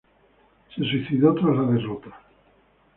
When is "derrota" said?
1.73-2.19